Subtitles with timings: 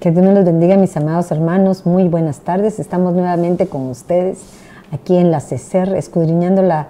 [0.00, 1.84] Que Dios nos los bendiga, mis amados hermanos.
[1.84, 2.78] Muy buenas tardes.
[2.78, 4.38] Estamos nuevamente con ustedes
[4.92, 6.86] aquí en la CECER, escudriñando la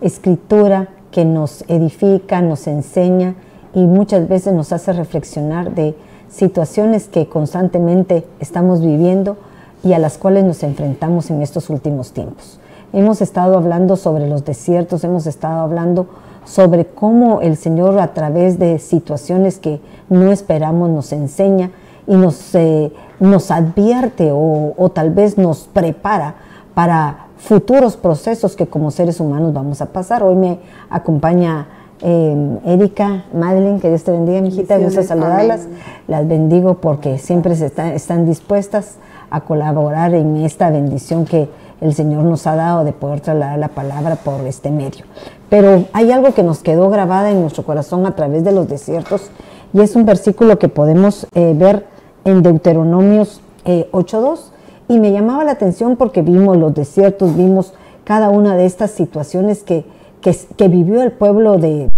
[0.00, 3.34] escritura que nos edifica, nos enseña
[3.74, 5.96] y muchas veces nos hace reflexionar de
[6.28, 9.38] situaciones que constantemente estamos viviendo
[9.82, 12.60] y a las cuales nos enfrentamos en estos últimos tiempos.
[12.92, 16.06] Hemos estado hablando sobre los desiertos, hemos estado hablando
[16.44, 21.72] sobre cómo el Señor a través de situaciones que no esperamos nos enseña
[22.12, 26.34] y nos, eh, nos advierte o, tal vez nos prepara
[26.74, 30.22] para futuros procesos que como seres humanos vamos a pasar.
[30.22, 30.58] Hoy me
[30.90, 31.68] acompaña
[32.02, 35.68] eh, Erika, Madeline, que Dios te bendiga, mi hijita, gusto saludarlas.
[36.06, 38.96] Las bendigo porque siempre se están dispuestas
[39.30, 41.48] a colaborar en esta bendición que
[41.80, 45.06] el Señor nos ha dado de poder trasladar la palabra por este medio.
[45.48, 49.30] Pero hay algo que nos quedó grabada en nuestro corazón a través de los desiertos
[49.72, 51.91] y es un versículo que podemos eh, ver
[52.24, 54.52] en Deuteronomios 8.2 eh,
[54.88, 59.62] y me llamaba la atención porque vimos los desiertos, vimos cada una de estas situaciones
[59.62, 59.84] que,
[60.20, 61.88] que, vivió el pueblo de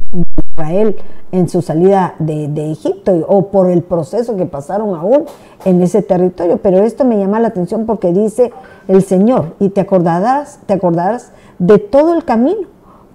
[0.53, 0.97] Israel
[1.33, 5.25] en su salida de, de, Egipto o por el proceso que pasaron aún
[5.65, 6.59] en ese territorio.
[6.59, 8.53] Pero esto me llama la atención porque dice
[8.87, 12.69] el Señor y te acordarás, te acordarás de todo el camino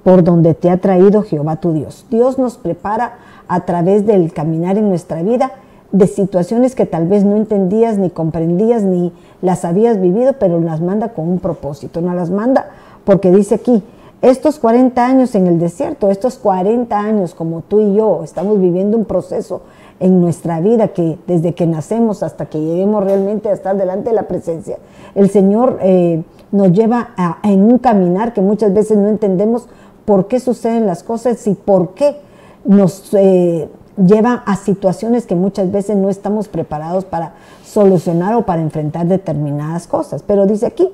[0.04, 2.06] por donde te ha traído Jehová tu Dios.
[2.10, 5.52] Dios nos prepara a través del caminar en nuestra vida
[5.92, 10.82] de situaciones que tal vez no entendías ni comprendías ni las habías vivido, pero las
[10.82, 12.70] manda con un propósito, no las manda.
[13.06, 13.84] Porque dice aquí,
[14.22, 18.98] estos 40 años en el desierto, estos 40 años como tú y yo estamos viviendo
[18.98, 19.62] un proceso
[20.00, 24.16] en nuestra vida que desde que nacemos hasta que lleguemos realmente a estar delante de
[24.16, 24.78] la presencia,
[25.16, 27.10] el Señor eh, nos lleva
[27.44, 29.68] en un caminar que muchas veces no entendemos
[30.06, 32.18] por qué suceden las cosas y por qué
[32.66, 33.70] nos eh,
[34.06, 37.34] lleva a situaciones que muchas veces no estamos preparados para
[37.64, 40.24] solucionar o para enfrentar determinadas cosas.
[40.24, 40.90] Pero dice aquí,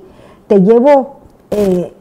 [0.47, 1.17] te llevo
[1.51, 1.93] eh,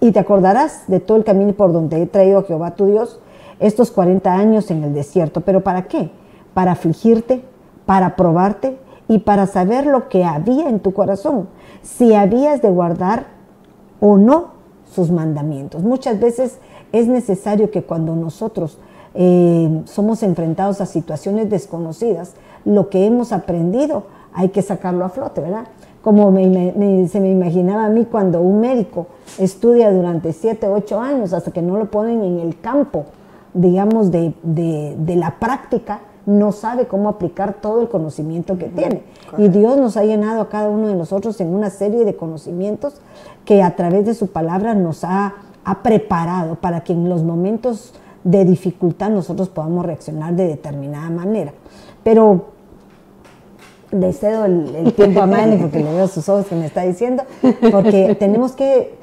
[0.00, 3.20] y te acordarás de todo el camino por donde he traído a Jehová tu Dios
[3.60, 5.40] estos 40 años en el desierto.
[5.40, 6.10] ¿Pero para qué?
[6.52, 7.42] Para afligirte,
[7.86, 8.78] para probarte
[9.08, 11.48] y para saber lo que había en tu corazón,
[11.82, 13.26] si habías de guardar
[14.00, 14.54] o no
[14.90, 15.82] sus mandamientos.
[15.82, 16.58] Muchas veces
[16.92, 18.78] es necesario que cuando nosotros
[19.14, 25.40] eh, somos enfrentados a situaciones desconocidas, lo que hemos aprendido hay que sacarlo a flote,
[25.40, 25.66] ¿verdad?
[26.02, 29.06] Como se me imaginaba a mí cuando un médico
[29.38, 33.06] estudia durante 7, 8 años hasta que no lo ponen en el campo,
[33.54, 39.02] digamos, de, de, la práctica, no sabe cómo aplicar todo el conocimiento que tiene.
[39.38, 43.00] Y Dios nos ha llenado a cada uno de nosotros en una serie de conocimientos
[43.44, 47.94] que a través de su palabra nos ha, ha preparado para que en los momentos
[48.24, 51.52] de dificultad nosotros podamos reaccionar de determinada manera.
[52.02, 52.54] Pero
[53.94, 57.22] le cedo el, tiempo a Manny porque le veo sus ojos que me está diciendo,
[57.70, 58.98] porque tenemos que,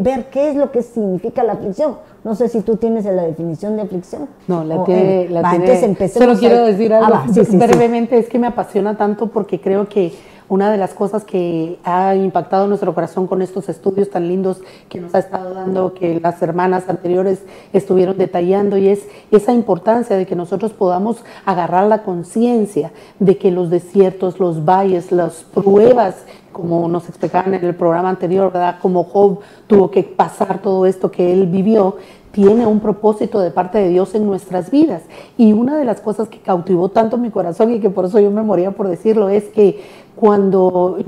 [0.00, 1.96] ver qué es lo que significa la aflicción.
[2.24, 4.28] No sé si tú tienes la definición de aflicción.
[4.48, 5.28] No, la tiene.
[5.28, 9.86] la tiene solo quiero decir algo ah, brevemente, es que me apasiona tanto porque creo
[9.88, 10.12] que
[10.48, 15.00] una de las cosas que ha impactado nuestro corazón con estos estudios tan lindos que
[15.00, 20.26] nos ha estado dando, que las hermanas anteriores estuvieron detallando, y es esa importancia de
[20.26, 26.88] que nosotros podamos agarrar la conciencia de que los desiertos, los valles, las pruebas como
[26.88, 28.76] nos explicaban en el programa anterior, ¿verdad?
[28.80, 31.96] Como Job tuvo que pasar todo esto que él vivió,
[32.34, 35.02] tiene un propósito de parte de Dios en nuestras vidas.
[35.36, 38.30] Y una de las cosas que cautivó tanto mi corazón y que por eso yo
[38.30, 39.80] me moría por decirlo es que
[40.16, 40.98] cuando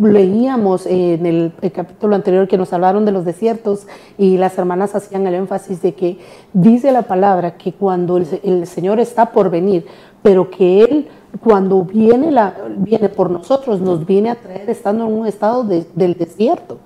[0.00, 5.26] leíamos en el, capítulo anterior que nos hablaron de los desiertos y las hermanas hacían
[5.26, 6.18] el énfasis de que
[6.52, 9.86] dice la palabra que cuando el, Señor está por venir,
[10.22, 11.08] pero que Él
[11.42, 16.14] cuando viene, la, viene por nosotros nos viene a traer estando en un estado del
[16.14, 16.78] desierto.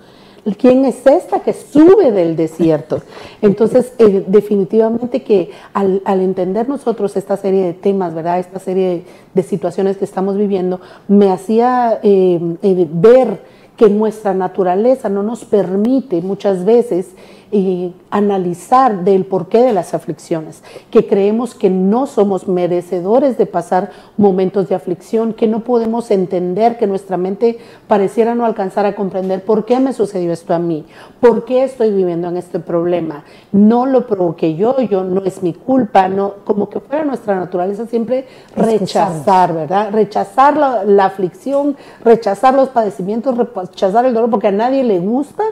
[0.57, 3.03] ¿Quién es esta que sube del desierto?
[3.43, 8.39] Entonces, eh, definitivamente que al, entender nosotros esta serie de temas, ¿verdad?
[8.39, 9.05] Esta serie
[9.35, 13.41] de, situaciones que estamos viviendo, me hacía eh, eh, ver
[13.77, 17.11] que nuestra naturaleza no nos permite muchas veces
[17.51, 23.91] y analizar del porqué de las aflicciones, que creemos que no somos merecedores de pasar
[24.17, 29.43] momentos de aflicción, que no podemos entender, que nuestra mente pareciera no alcanzar a comprender
[29.45, 30.85] por qué me sucedió esto a mí,
[31.21, 35.55] por qué estoy viviendo en este problema, no lo provoqué yo, yo no es mi
[35.55, 39.91] culpa, no, como que fuera nuestra naturaleza siempre rechazar, ¿verdad?
[39.93, 45.45] Rechazar la, la aflicción, rechazar los padecimientos, rechazar el dolor, porque a nadie le gusta,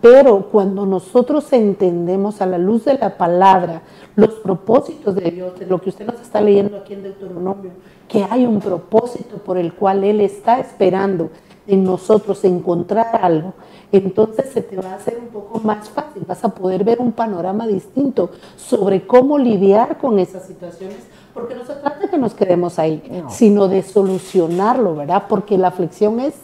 [0.00, 3.82] pero cuando nosotros entendemos a la luz de la palabra
[4.16, 7.70] los propósitos de Dios, de lo que usted nos está leyendo aquí en Deuteronomio,
[8.08, 11.30] que hay un propósito por el cual Él está esperando
[11.66, 13.52] en nosotros encontrar algo,
[13.92, 17.12] entonces se te va a hacer un poco más fácil, vas a poder ver un
[17.12, 20.98] panorama distinto sobre cómo lidiar con esas situaciones,
[21.34, 25.24] porque no se trata de que nos quedemos ahí, sino de solucionarlo, ¿verdad?
[25.28, 26.34] Porque la aflicción es...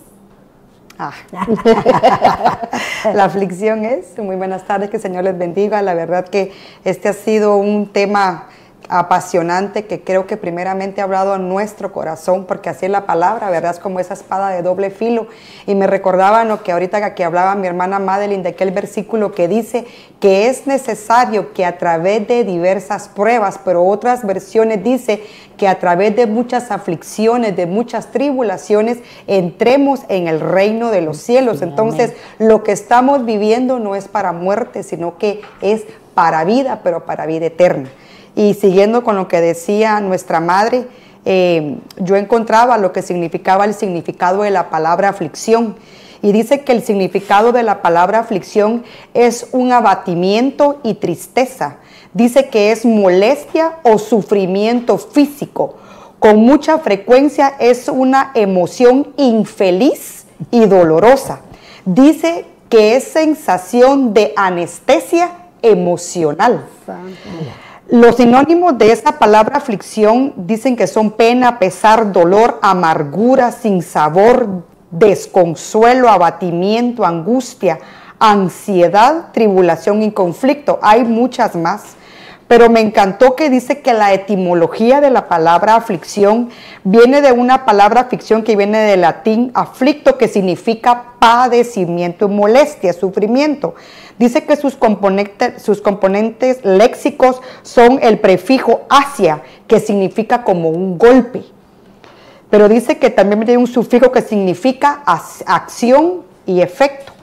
[0.98, 1.12] Ah.
[3.14, 6.52] la aflicción es, muy buenas tardes, que el Señor les bendiga, la verdad que
[6.84, 8.48] este ha sido un tema
[8.88, 13.50] apasionante que creo que primeramente ha hablado a nuestro corazón, porque así es la palabra,
[13.50, 13.73] ¿verdad?
[13.73, 15.27] Es como esa espada de doble filo.
[15.67, 19.49] Y me recordaba lo que ahorita que hablaba mi hermana Madeline de aquel versículo que
[19.49, 19.87] dice
[20.21, 25.23] que es necesario que a través de diversas pruebas, pero otras versiones dice
[25.56, 31.19] que a través de muchas aflicciones, de muchas tribulaciones, entremos en el reino de los
[31.19, 31.62] cielos.
[31.62, 35.85] Entonces, lo que estamos viviendo no es para muerte, sino que es
[36.15, 37.91] para vida, pero para vida eterna.
[38.37, 40.87] Y siguiendo con lo que decía nuestra madre,
[41.25, 45.75] eh, yo encontraba lo que significaba el significado de la palabra aflicción.
[46.23, 48.85] Y dice que el significado de la palabra aflicción
[49.15, 51.79] es un abatimiento y tristeza.
[52.12, 55.77] Dice que es molestia o sufrimiento físico.
[56.19, 61.41] Con mucha frecuencia es una emoción infeliz y dolorosa.
[61.87, 65.31] Dice que es sensación de anestesia
[65.62, 66.67] emocional.
[67.88, 74.65] Los sinónimos de esa palabra aflicción dicen que son pena, pesar, dolor, amargura, sin sabor,
[74.91, 77.79] desconsuelo, abatimiento, angustia,
[78.19, 80.81] ansiedad, tribulación y conflicto.
[80.83, 81.94] Hay muchas más.
[82.48, 86.50] Pero me encantó que dice que la etimología de la palabra aflicción
[86.84, 93.75] viene de una palabra aflicción que viene del latín aflicto, que significa padecimiento, molestia, sufrimiento.
[94.19, 100.98] Dice que sus componentes, sus componentes léxicos son el prefijo hacia, que significa como un
[100.98, 101.43] golpe.
[102.48, 107.16] Pero dice que también tiene un sufijo que significa acción y efecto.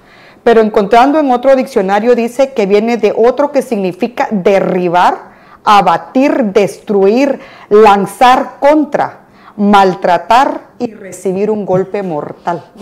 [0.43, 7.39] Pero encontrando en otro diccionario dice que viene de otro que significa derribar, abatir, destruir,
[7.69, 9.21] lanzar contra,
[9.55, 12.65] maltratar y recibir un golpe mortal.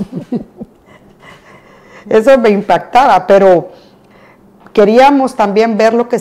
[2.09, 3.69] Eso me impactaba, pero
[4.73, 6.17] queríamos también ver lo que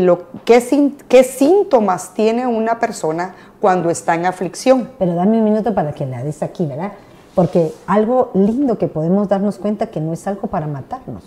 [0.00, 4.90] lo, qué, qué síntomas tiene una persona cuando está en aflicción.
[4.98, 6.90] Pero dame un minuto para que la des aquí, ¿verdad?
[7.34, 11.22] Porque algo lindo que podemos darnos cuenta que no es algo para matarnos,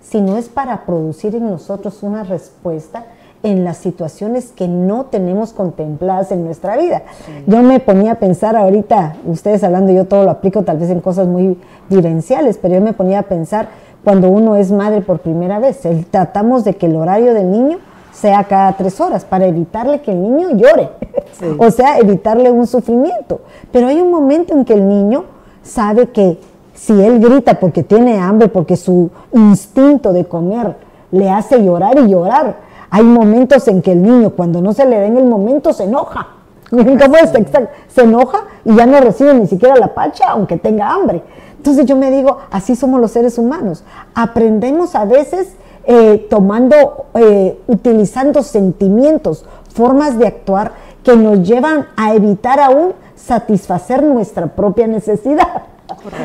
[0.00, 3.06] sino es para producir en nosotros una respuesta
[3.42, 7.02] en las situaciones que no tenemos contempladas en nuestra vida.
[7.46, 11.00] Yo me ponía a pensar ahorita, ustedes hablando, yo todo lo aplico tal vez en
[11.00, 11.56] cosas muy
[11.88, 13.68] vivenciales, pero yo me ponía a pensar
[14.02, 17.78] cuando uno es madre por primera vez, tratamos de que el horario del niño
[18.12, 20.90] sea cada tres horas para evitarle que el niño llore,
[21.58, 23.40] o sea, evitarle un sufrimiento.
[23.70, 25.24] Pero hay un momento en que el niño
[25.68, 26.38] sabe que
[26.74, 30.76] si él grita porque tiene hambre, porque su instinto de comer
[31.10, 32.56] le hace llorar y llorar,
[32.90, 35.84] hay momentos en que el niño cuando no se le da en el momento se
[35.84, 36.28] enoja.
[37.88, 41.22] Se enoja y ya no recibe ni siquiera la pacha aunque tenga hambre.
[41.56, 43.84] Entonces yo me digo, así somos los seres humanos.
[44.14, 45.54] Aprendemos a veces
[45.86, 50.72] eh, tomando, eh, utilizando sentimientos, formas de actuar
[51.02, 52.92] que nos llevan a evitar aún
[53.28, 55.64] satisfacer nuestra propia necesidad.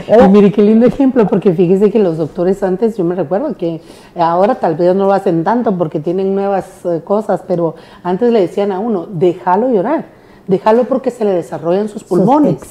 [0.08, 3.82] Y mire qué lindo ejemplo, porque fíjese que los doctores antes, yo me recuerdo que
[4.16, 8.42] ahora tal vez no lo hacen tanto porque tienen nuevas eh, cosas, pero antes le
[8.42, 10.06] decían a uno, déjalo llorar,
[10.48, 12.62] déjalo porque se le desarrollan sus pulmones.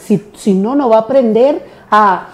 [0.00, 2.28] Si, si no, no va a aprender a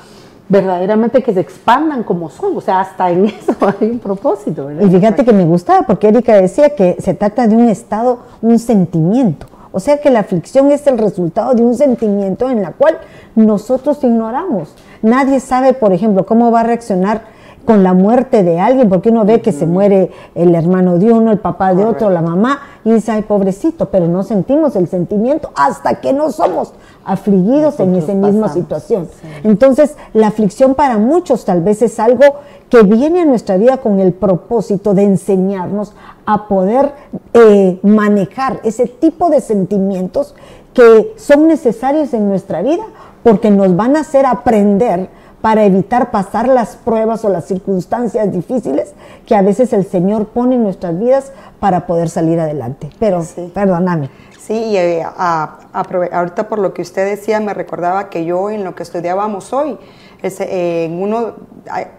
[0.48, 4.70] verdaderamente que se expandan como son, o sea, hasta en eso hay un propósito.
[4.70, 8.58] Y fíjate que me gustaba, porque Erika decía que se trata de un estado, un
[8.58, 9.46] sentimiento.
[9.78, 12.98] O sea que la aflicción es el resultado de un sentimiento en la cual
[13.36, 14.74] nosotros ignoramos.
[15.02, 17.22] Nadie sabe, por ejemplo, cómo va a reaccionar
[17.68, 21.30] con la muerte de alguien, porque uno ve que se muere el hermano de uno,
[21.30, 25.50] el papá de otro, la mamá, y dice, ay, pobrecito, pero no sentimos el sentimiento
[25.54, 26.72] hasta que no somos
[27.04, 29.06] afligidos en esa misma situación.
[29.44, 32.24] Entonces, la aflicción para muchos tal vez es algo
[32.70, 35.92] que viene a nuestra vida con el propósito de enseñarnos
[36.24, 36.92] a poder
[37.34, 40.34] eh, manejar ese tipo de sentimientos
[40.72, 42.84] que son necesarios en nuestra vida
[43.22, 45.10] porque nos van a hacer aprender
[45.40, 48.92] para evitar pasar las pruebas o las circunstancias difíciles
[49.26, 52.90] que a veces el Señor pone en nuestras vidas para poder salir adelante.
[52.98, 54.10] Pero, perdóname.
[54.38, 58.74] Sí, y eh, ahorita por lo que usted decía, me recordaba que yo en lo
[58.74, 59.78] que estudiábamos hoy,
[60.22, 61.34] en uno,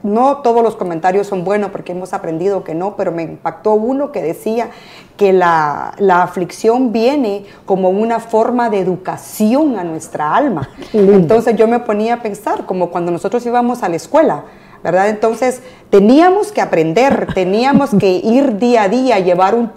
[0.03, 4.11] no todos los comentarios son buenos porque hemos aprendido que no, pero me impactó uno
[4.11, 4.69] que decía
[5.15, 10.69] que la, la aflicción viene como una forma de educación a nuestra alma.
[10.93, 14.43] Entonces yo me ponía a pensar, como cuando nosotros íbamos a la escuela,
[14.83, 15.09] ¿verdad?
[15.09, 19.71] Entonces teníamos que aprender, teníamos que ir día a día, llevar un,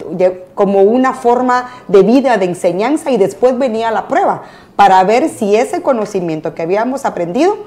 [0.55, 4.43] como una forma de vida, de enseñanza y después venía la prueba
[4.75, 7.57] para ver si ese conocimiento que habíamos aprendido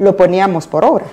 [0.00, 1.04] lo poníamos por obra,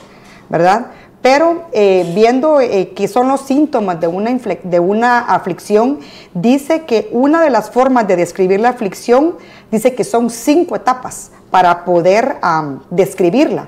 [0.50, 0.88] ¿verdad?
[1.22, 6.00] Pero eh, viendo eh, qué son los síntomas de una, de una aflicción,
[6.34, 9.36] dice que una de las formas de describir la aflicción,
[9.70, 12.38] dice que son cinco etapas para poder
[12.90, 13.68] describirla.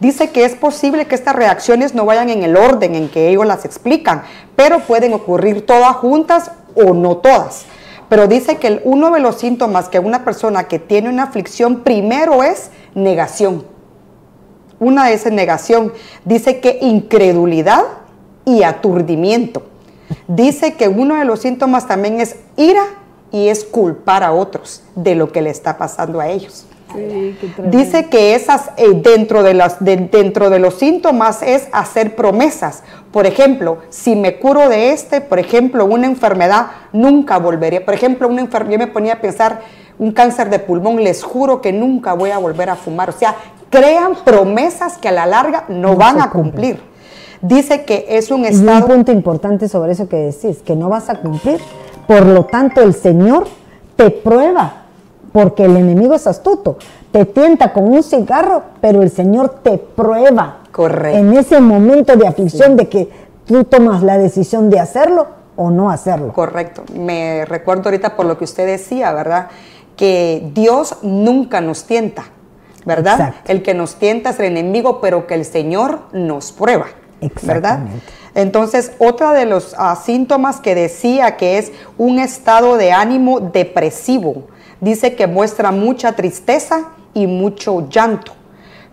[0.00, 3.46] Dice que es posible que estas reacciones no vayan en el orden en que ellos
[3.46, 4.22] las explican,
[4.56, 7.66] pero pueden ocurrir todas juntas o no todas.
[8.08, 12.42] Pero dice que uno de los síntomas que una persona que tiene una aflicción primero
[12.42, 13.73] es negación.
[14.84, 15.94] Una es negación.
[16.26, 17.84] Dice que incredulidad
[18.44, 19.62] y aturdimiento.
[20.28, 22.84] Dice que uno de los síntomas también es ira
[23.32, 26.66] y es culpar a otros de lo que le está pasando a ellos.
[27.70, 32.82] Dice que esas eh, dentro, de las, dentro de los síntomas es hacer promesas.
[33.10, 37.80] Por ejemplo, si me curo de este, por ejemplo, una enfermedad, nunca volveré.
[37.80, 39.60] Por ejemplo, una enfermedad, yo me ponía a pensar,
[39.98, 43.10] un cáncer de pulmón, les juro que nunca voy a volver a fumar.
[43.10, 43.36] O sea,
[43.70, 46.80] crean promesas que a la larga no, van a cumplir.
[47.40, 48.78] Dice que es un estado...
[48.78, 51.60] Y un punto importante sobre eso que decís, que no vas a cumplir.
[52.06, 53.46] Por lo tanto, el Señor
[53.96, 54.83] te prueba
[55.34, 56.78] porque el enemigo es astuto.
[57.10, 60.60] Te tienta con un cigarro, pero el Señor te prueba.
[60.70, 61.18] Correcto.
[61.18, 63.08] En ese momento de aflicción de que
[63.44, 65.26] tú tomas la decisión de hacerlo
[65.56, 66.32] o no hacerlo.
[66.32, 66.84] Correcto.
[66.94, 69.48] Me recuerdo ahorita por lo que usted decía, ¿verdad?
[69.96, 72.26] Que Dios nunca nos tienta,
[72.84, 73.34] ¿verdad?
[73.46, 76.86] El que nos tienta es el enemigo, pero que el Señor nos prueba,
[77.42, 77.80] ¿verdad?
[78.36, 84.44] Entonces, otra de los ah, síntomas que decía que es un estado de ánimo depresivo,
[84.80, 88.32] dice que muestra mucha tristeza y mucho llanto.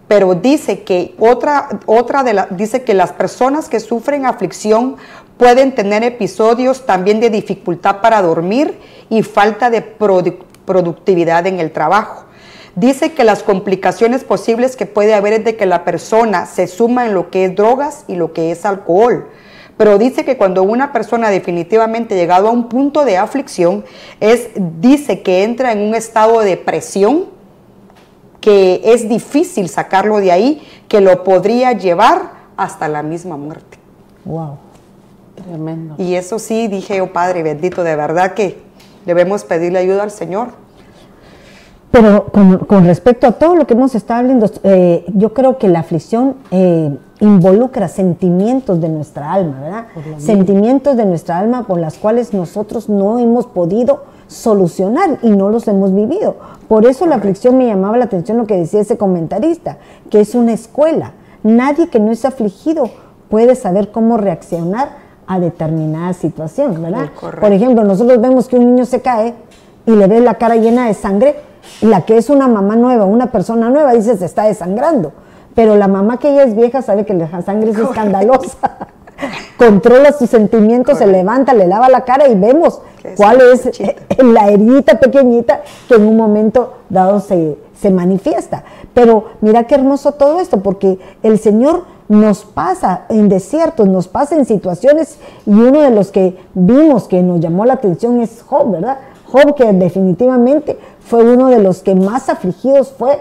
[0.07, 4.97] Pero dice que otra, otra de la, dice que las personas que sufren aflicción
[5.37, 8.77] pueden tener episodios también de dificultad para dormir
[9.09, 12.25] y falta de productividad en el trabajo.
[12.75, 17.05] Dice que las complicaciones posibles que puede haber es de que la persona se suma
[17.05, 19.27] en lo que es drogas y lo que es alcohol
[19.77, 23.83] pero dice que cuando una persona definitivamente llegado a un punto de aflicción,
[24.19, 24.49] es,
[24.79, 27.25] dice que entra en un estado de depresión,
[28.39, 33.77] que es difícil sacarlo de ahí, que lo podría llevar hasta la misma muerte.
[34.25, 34.57] Wow.
[35.35, 35.95] Tremendo.
[35.97, 38.61] Y eso sí, dije, oh Padre bendito, de verdad que
[39.05, 40.49] debemos pedirle ayuda al Señor.
[41.91, 45.79] Pero con, respecto a todo lo que hemos estado hablando, eh, yo creo que la
[45.79, 49.85] aflicción eh, involucra sentimientos de nuestra alma, ¿verdad?
[50.17, 55.67] Sentimientos de nuestra alma por las cuales nosotros no hemos podido solucionar y no los
[55.67, 56.35] hemos vivido.
[56.67, 59.77] Por eso la aflicción me llamaba la atención lo que decía ese comentarista,
[60.09, 61.11] que es una escuela.
[61.43, 62.89] Nadie que no es afligido
[63.29, 64.89] puede saber cómo reaccionar
[65.27, 67.11] a determinada situación, ¿verdad?
[67.39, 69.35] Por ejemplo, nosotros vemos que un niño se cae
[69.85, 71.35] y le ve la cara llena de sangre,
[71.81, 75.13] y la que es una mamá nueva, una persona nueva, dice se está desangrando
[75.55, 78.87] pero la mamá que ella es vieja sabe que la sangre es escandalosa.
[79.57, 82.81] Controla sus sentimientos, se levanta, le lava la cara y vemos
[83.15, 83.79] cuál es
[84.17, 88.63] la heridita pequeñita que en un momento dado se, se manifiesta.
[88.93, 94.35] Pero mira qué hermoso todo esto, porque el Señor nos pasa en desiertos, nos pasa
[94.35, 98.71] en situaciones y uno de los que vimos que nos llamó la atención es Job,
[98.71, 98.97] ¿verdad?
[99.31, 103.19] Job que definitivamente fue uno de los que más afligidos fue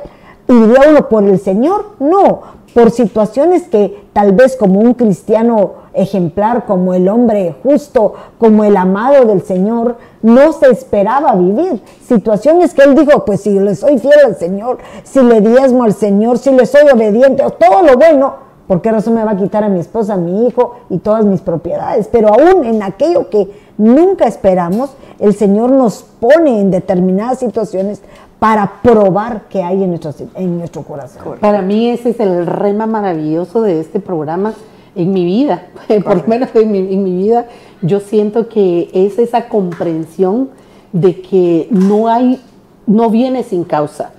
[0.51, 2.41] y diría uno por el Señor, no,
[2.75, 8.77] por situaciones que tal vez como un cristiano ejemplar, como el hombre justo, como el
[8.77, 11.81] amado del Señor, no se esperaba vivir.
[12.05, 15.95] Situaciones que él dijo, pues si le soy fiel al Señor, si le diezmo al
[15.95, 18.35] Señor, si le soy obediente, o todo lo bueno,
[18.67, 21.25] ¿por qué razón me va a quitar a mi esposa, a mi hijo y todas
[21.25, 22.09] mis propiedades?
[22.11, 28.03] Pero aún en aquello que nunca esperamos, el Señor nos pone en determinadas situaciones
[28.41, 31.39] para probar qué hay en nuestro, en nuestro corazón.
[31.41, 34.55] Para mí ese es el rema maravilloso de este programa
[34.97, 35.67] en mi vida,
[36.05, 37.47] por lo menos en mi, vida,
[37.83, 40.51] yo siento que es esa comprensión
[40.93, 42.41] de que no hay,
[42.87, 44.11] no viene sin causa.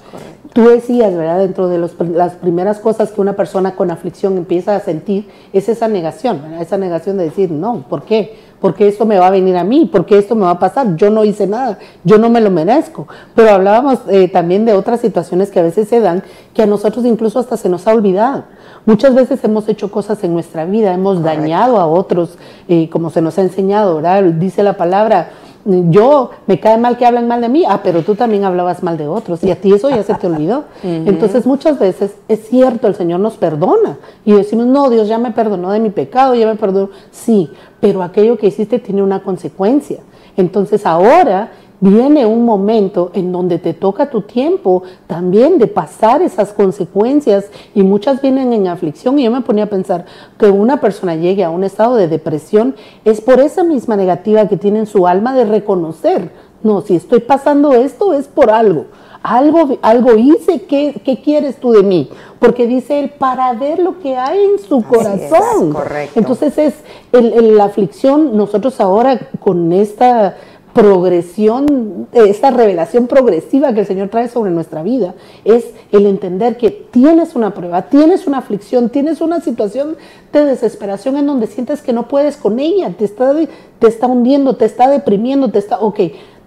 [0.53, 1.39] tú decías, ¿verdad?
[1.39, 5.87] Dentro de las primeras cosas que una persona con aflicción empieza a sentir es esa
[5.87, 6.61] negación, ¿verdad?
[6.61, 8.50] Esa negación de decir, no, ¿por qué?
[8.61, 11.09] Porque esto me va a venir a mí, porque esto me va a pasar, yo
[11.09, 13.07] no hice nada, yo no me lo merezco.
[13.35, 17.03] Pero hablábamos eh, también de otras situaciones que a veces se dan, que a nosotros
[17.05, 18.43] incluso hasta se nos ha olvidado.
[18.85, 22.37] Muchas veces hemos hecho cosas en nuestra vida, hemos dañado a otros,
[22.67, 24.23] eh, como se nos ha enseñado, ¿verdad?
[24.23, 25.31] Dice la palabra,
[25.65, 28.97] yo me cae mal que hablan mal de mí, ah, pero tú también hablabas mal
[28.97, 30.65] de otros y a ti eso ya se te olvidó.
[30.83, 35.31] Entonces muchas veces es cierto, el Señor nos perdona y decimos, no, Dios ya me
[35.31, 36.89] perdonó de mi pecado, ya me perdonó.
[37.11, 37.49] Sí,
[37.79, 39.99] pero aquello que hiciste tiene una consecuencia.
[40.37, 41.51] Entonces ahora
[41.81, 47.81] viene un momento en donde te toca tu tiempo también de pasar esas consecuencias y
[47.81, 50.05] muchas vienen en aflicción y yo me ponía a pensar
[50.37, 54.57] que una persona llegue a un estado de depresión es por esa misma negativa que
[54.57, 56.31] tiene en su alma de reconocer,
[56.63, 58.85] no, si estoy pasando esto es por algo.
[59.23, 62.09] Algo, algo hice, ¿qué, quieres tú de mí?
[62.39, 65.73] Porque dice él, para ver lo que hay en su corazón.
[65.73, 66.19] correcto.
[66.19, 66.73] Entonces es
[67.11, 70.37] la aflicción, nosotros ahora con esta
[70.73, 76.71] progresión, esta revelación progresiva que el Señor trae sobre nuestra vida, es el entender que
[76.71, 79.97] tienes una prueba, tienes una aflicción, tienes una situación
[80.31, 83.33] de desesperación en donde sientes que no puedes con ella, te está,
[83.79, 85.99] te está hundiendo, te está deprimiendo, te está, ok,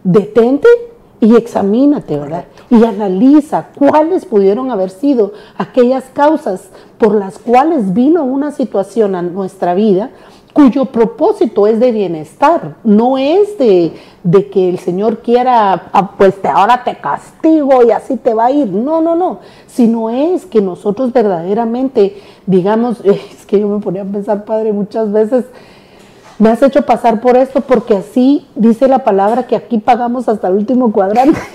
[0.04, 0.68] detente
[1.20, 2.44] y examínate, ¿verdad?
[2.70, 9.22] Y analiza cuáles pudieron haber sido aquellas causas por las cuales vino una situación a
[9.22, 10.10] nuestra vida
[10.54, 13.92] cuyo propósito es de bienestar, no es de,
[14.52, 18.68] que el Señor quiera, ah, pues ahora te castigo y así te va a ir,
[18.68, 24.06] no, no, no, sino es que nosotros verdaderamente, digamos, es que yo me ponía a
[24.06, 25.44] pensar, Padre, muchas veces
[26.38, 30.48] me has hecho pasar por esto porque así dice la palabra que aquí pagamos hasta
[30.48, 31.38] el último cuadrante.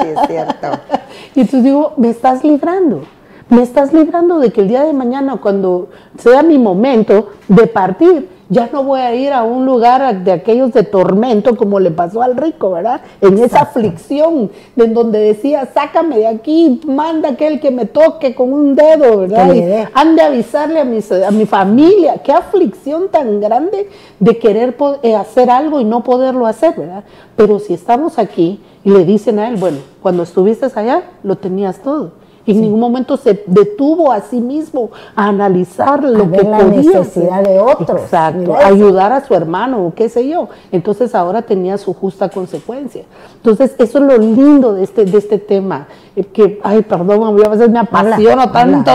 [0.00, 0.68] Sí, es cierto.
[1.34, 3.02] Y entonces digo, me estás librando
[3.50, 5.88] me estás librando de que el día de mañana, cuando
[6.18, 10.72] sea mi momento de partir, ya no voy a ir a un lugar de aquellos
[10.72, 13.02] de tormento como le pasó al rico, ¿verdad?
[13.20, 18.52] En esa aflicción, en donde decía, sácame de aquí, manda aquel que me toque con
[18.52, 19.52] un dedo, ¿verdad?
[19.54, 19.62] Y
[19.92, 22.22] han de avisarle a, a mi familia.
[22.22, 27.04] Qué aflicción tan grande de querer eh, hacer algo y no poderlo hacer, ¿verdad?
[27.36, 31.82] Pero si estamos aquí y le dicen a él, bueno, cuando estuviste allá, lo tenías
[31.82, 32.12] todo
[32.52, 37.60] en ningún momento se detuvo a sí mismo a analizar lo que la necesidad de
[37.60, 38.02] otros.
[38.02, 40.48] Exacto, ayudar a su hermano o qué sé yo.
[40.72, 43.04] Entonces ahora tenía su justa consecuencia.
[43.36, 47.48] Entonces eso es lo lindo de este, de este tema, eh, que, ay, perdón, a
[47.48, 48.90] veces me apasiono tanto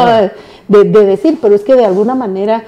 [0.68, 2.64] de decir, pero es que de alguna manera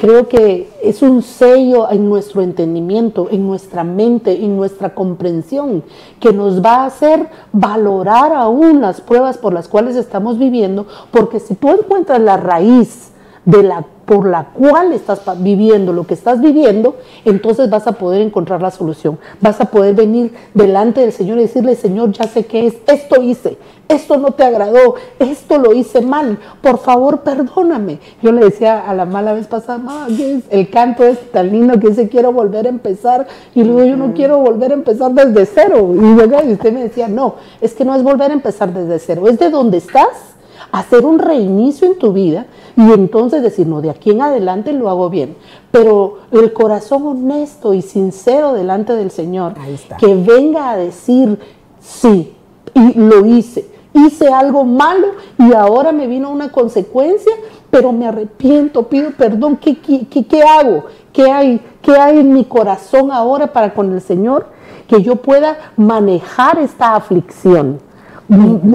[0.00, 5.84] Creo que es un sello en nuestro entendimiento, en nuestra mente, en nuestra comprensión,
[6.18, 11.38] que nos va a hacer valorar aún las pruebas por las cuales estamos viviendo, porque
[11.38, 13.10] si tú encuentras la raíz
[13.44, 18.22] de la por la cual estás viviendo lo que estás viviendo, entonces vas a poder
[18.22, 19.20] encontrar la solución.
[19.40, 23.22] Vas a poder venir delante del Señor y decirle, Señor, ya sé que es, esto
[23.22, 28.00] hice, esto no te agradó, esto lo hice mal, por favor perdóname.
[28.20, 30.08] Yo le decía a la mala vez pasada,
[30.50, 34.12] el canto es tan lindo que dice quiero volver a empezar y luego yo no
[34.12, 35.94] quiero volver a empezar desde cero.
[35.94, 39.38] Y usted me decía, no, es que no es volver a empezar desde cero, es
[39.38, 40.34] de donde estás
[40.72, 42.46] hacer un reinicio en tu vida
[42.76, 45.36] y entonces decir, no, de aquí en adelante lo hago bien.
[45.70, 49.54] Pero el corazón honesto y sincero delante del Señor,
[49.98, 51.38] que venga a decir,
[51.80, 52.34] sí,
[52.74, 57.32] y lo hice, hice algo malo y ahora me vino una consecuencia,
[57.70, 60.84] pero me arrepiento, pido perdón, ¿qué, qué, hago?
[61.12, 64.46] ¿Qué hay, ¿Qué hay en mi corazón ahora para con el Señor?
[64.86, 67.78] Que yo pueda manejar esta aflicción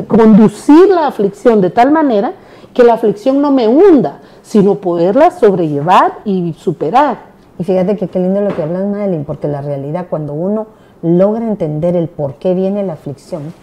[0.08, 2.34] conducir la aflicción de tal manera
[2.75, 7.17] que la aflicción no me hunda, sino poderla sobrellevar y superar.
[7.57, 10.67] Y fíjate que qué lindo lo que hablas, Madeline, porque la realidad cuando uno
[11.01, 13.53] logra entender el por qué viene la aflicción,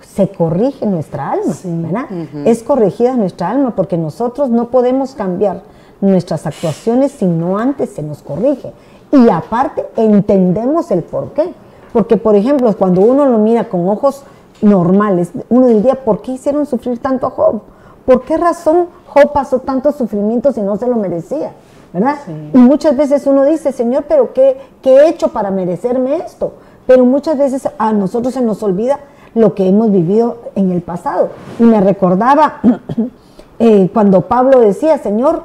[0.00, 2.04] se corrige nuestra alma, ¿verdad?
[2.46, 5.62] Es corregida nuestra alma porque nosotros no podemos cambiar
[6.00, 8.72] nuestras actuaciones si no antes se nos corrige.
[9.12, 11.52] Y aparte entendemos el por qué.
[11.92, 14.24] Porque, por ejemplo, cuando uno lo mira con ojos
[14.62, 17.60] normales, uno diría, ¿por qué hicieron sufrir tanto a Job?
[18.04, 21.52] ¿Por qué razón Job pasó tantos sufrimientos y no se lo merecía?
[21.92, 22.16] ¿Verdad?
[22.54, 26.54] Y muchas veces uno dice, Señor, pero qué, ¿qué he hecho para merecerme esto?
[26.86, 28.98] Pero muchas veces a nosotros se nos olvida
[29.34, 31.30] lo que hemos vivido en el pasado.
[31.58, 32.60] Y me recordaba
[33.58, 35.44] eh, cuando Pablo decía, Señor,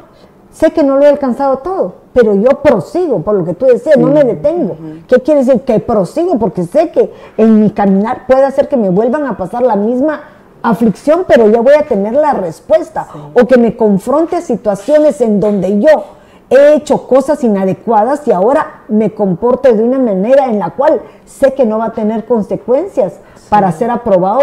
[0.51, 3.97] sé que no lo he alcanzado todo, pero yo prosigo, por lo que tú decías,
[3.97, 4.77] no me detengo.
[5.07, 5.61] ¿Qué quiere decir?
[5.61, 9.63] Que prosigo porque sé que en mi caminar puede hacer que me vuelvan a pasar
[9.63, 10.21] la misma
[10.69, 13.07] aflicción, pero yo voy a tener la respuesta.
[13.33, 16.05] O que me confronte a situaciones en donde yo
[16.49, 21.53] he hecho cosas inadecuadas y ahora me comporto de una manera en la cual sé
[21.53, 23.13] que no va a tener consecuencias
[23.49, 24.41] para ser aprobado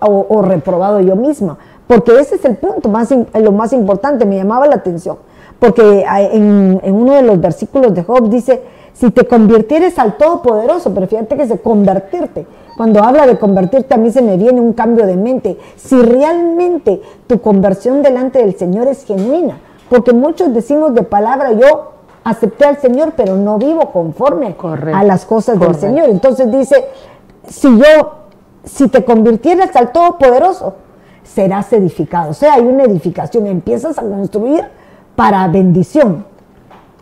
[0.00, 1.58] o, reprobado yo misma.
[1.86, 5.18] Porque ese es el punto, más, lo más importante, me llamaba la atención.
[5.58, 8.62] Porque en, en uno de los versículos de Job dice,
[8.92, 12.46] si te convirtieres al Todopoderoso, pero fíjate que es de convertirte.
[12.76, 15.58] Cuando habla de convertirte, a mí se me viene un cambio de mente.
[15.76, 19.58] Si realmente tu conversión delante del Señor es genuina,
[19.88, 24.54] porque muchos decimos de palabra, yo acepté al Señor, pero no vivo conforme
[24.92, 26.10] a las cosas del Señor.
[26.10, 26.84] Entonces dice,
[27.48, 28.14] si yo,
[28.64, 30.74] si te convirtieras al Todopoderoso,
[31.22, 32.30] serás edificado.
[32.30, 34.64] O sea, hay una edificación, empiezas a construir
[35.14, 36.26] para bendición.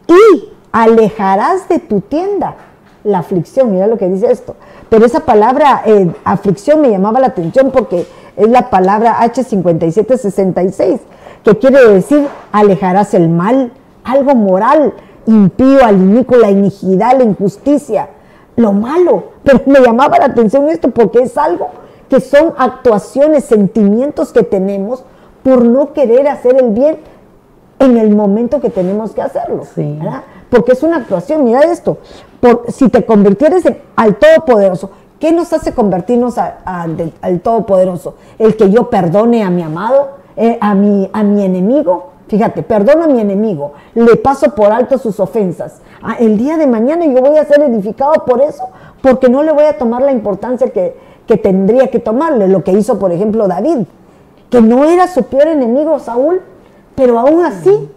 [0.06, 2.56] Y alejarás de tu tienda
[3.04, 4.56] la aflicción, mira lo que dice esto.
[4.88, 10.98] Pero esa palabra eh, aflicción me llamaba la atención porque es la palabra H5766,
[11.44, 14.94] que quiere decir alejarás el mal, algo moral,
[15.26, 18.08] impío, al la iniquidad, la injusticia,
[18.56, 19.24] lo malo.
[19.44, 21.68] Pero me llamaba la atención esto porque es algo
[22.08, 25.04] que son actuaciones, sentimientos que tenemos
[25.42, 26.98] por no querer hacer el bien
[27.78, 29.64] en el momento que tenemos que hacerlo.
[29.76, 30.22] ¿verdad?
[30.54, 31.44] porque es una actuación.
[31.44, 31.98] Mira esto,
[32.68, 33.64] si te convirtieres
[33.96, 38.14] al Todopoderoso, ¿qué nos hace convertirnos al Todopoderoso?
[38.38, 42.10] El que yo perdone a mi amado, eh, a, mi, a mi enemigo.
[42.26, 45.82] Fíjate, perdono a mi enemigo, le paso por alto sus ofensas.
[46.02, 48.64] Ah, el día de mañana yo voy a ser edificado por eso,
[49.02, 52.72] porque no le voy a tomar la importancia que, que tendría que tomarle, lo que
[52.72, 53.86] hizo, por ejemplo, David,
[54.48, 56.40] que no era su peor enemigo Saúl,
[56.94, 57.90] pero aún así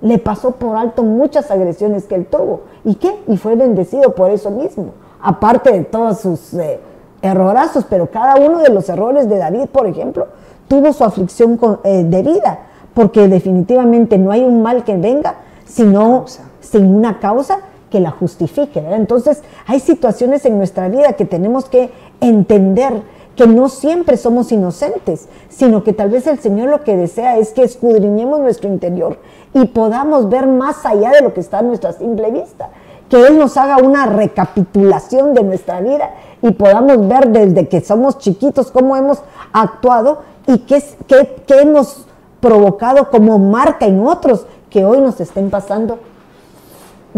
[0.00, 2.60] le pasó por alto muchas agresiones que él tuvo.
[2.84, 3.14] ¿Y qué?
[3.26, 4.92] Y fue bendecido por eso mismo.
[5.20, 6.80] Aparte de todos sus eh,
[7.22, 10.28] errorazos, pero cada uno de los errores de David, por ejemplo,
[10.68, 12.60] tuvo su aflicción eh, debida,
[12.94, 15.34] porque definitivamente no hay un mal que venga
[15.68, 16.24] sino
[16.60, 18.82] sin una causa que la justifique.
[18.90, 23.02] Entonces, hay situaciones en nuestra vida que tenemos que entender
[23.38, 27.52] que no siempre somos inocentes, sino que tal vez el Señor lo que desea es
[27.52, 29.16] que escudriñemos nuestro interior
[29.54, 32.70] y podamos ver más allá de lo que está a nuestra simple vista.
[33.08, 36.10] Que Él nos haga una recapitulación de nuestra vida
[36.42, 39.22] y podamos ver desde que somos chiquitos cómo hemos
[39.52, 42.06] actuado y qué, qué, qué hemos
[42.40, 46.00] provocado como marca en otros que hoy nos estén pasando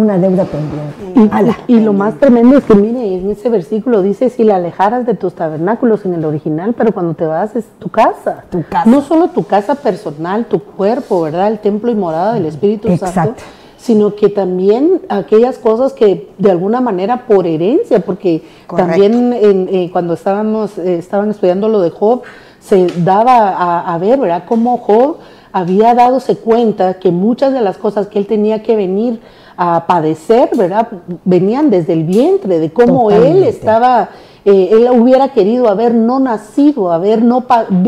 [0.00, 1.60] una deuda pendiente.
[1.68, 5.14] Y, lo más tremendo es que, mire, en ese versículo dice, si la alejaras de
[5.14, 8.44] tus tabernáculos en el original, pero cuando te vas es tu casa.
[8.50, 8.88] Tu casa.
[8.88, 11.48] No solo tu casa personal, tu cuerpo, ¿verdad?
[11.48, 13.42] El templo y morada del Espíritu Santo
[13.80, 20.12] sino que también aquellas cosas que de alguna manera por herencia, porque también eh, cuando
[20.12, 22.20] estábamos, eh, estaban estudiando lo de Job,
[22.58, 25.16] se daba a, a, ver, ¿verdad?, cómo Job
[25.52, 29.20] había dadose cuenta que muchas de las cosas que él tenía que venir
[29.62, 30.88] a padecer, ¿verdad?
[31.26, 34.08] Venían desde el vientre, de cómo él estaba,
[34.46, 37.44] eh, él hubiera querido haber no nacido, haber no,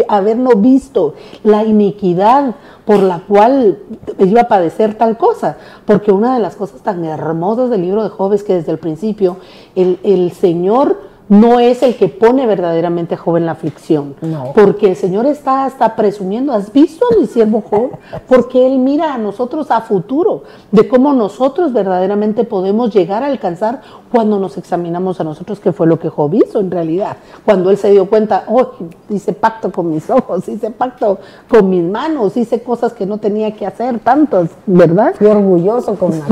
[0.06, 3.78] haber no visto la iniquidad por la cual
[4.18, 5.56] iba a padecer tal cosa.
[5.86, 8.78] Porque una de las cosas tan hermosas del libro de Job es que desde el
[8.78, 9.38] principio
[9.74, 10.98] el, el Señor
[11.32, 14.14] no es el que pone verdaderamente a Job en la aflicción.
[14.54, 17.92] Porque el Señor está hasta presumiendo, ¿has visto a mi siervo Job?
[18.28, 23.80] Porque Él mira a nosotros a futuro, de cómo nosotros verdaderamente podemos llegar a alcanzar
[24.10, 27.16] cuando nos examinamos a nosotros, que fue lo que Job hizo en realidad.
[27.46, 28.72] Cuando Él se dio cuenta, oh,
[29.08, 31.18] hice pacto con mis ojos, hice pacto
[31.48, 35.14] con mis manos, hice cosas que no tenía que hacer, tantas, ¿verdad?
[35.16, 36.28] Fui orgulloso con las